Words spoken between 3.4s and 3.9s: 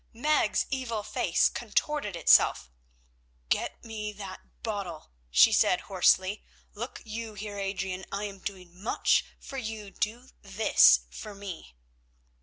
"Get